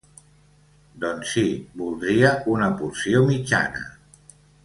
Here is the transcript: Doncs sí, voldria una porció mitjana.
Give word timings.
Doncs 1.03 1.33
sí, 1.33 1.43
voldria 1.83 2.33
una 2.55 2.71
porció 2.81 3.23
mitjana. 3.31 3.87